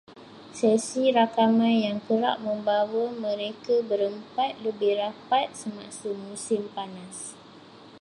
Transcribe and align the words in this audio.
Sesi 0.59 1.03
rakaman 1.17 1.75
yang 1.87 1.99
kerap 2.07 2.37
membawa 2.47 3.05
mereka 3.25 3.75
berempat 3.89 4.51
lebih 4.65 4.91
rapat 5.01 5.45
semasa 5.61 6.09
musim 6.25 6.61
panas 6.75 7.17